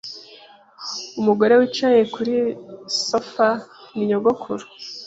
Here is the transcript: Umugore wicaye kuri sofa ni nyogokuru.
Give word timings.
Umugore 1.19 1.53
wicaye 1.59 2.01
kuri 2.13 2.35
sofa 3.05 3.47
ni 3.95 4.03
nyogokuru. 4.09 4.65